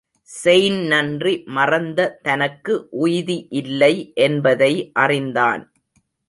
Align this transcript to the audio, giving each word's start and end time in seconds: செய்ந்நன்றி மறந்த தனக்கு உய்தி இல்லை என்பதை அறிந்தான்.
செய்ந்நன்றி 0.29 1.33
மறந்த 1.57 2.07
தனக்கு 2.21 2.87
உய்தி 3.01 3.37
இல்லை 3.51 3.93
என்பதை 4.21 4.73
அறிந்தான். 4.99 5.63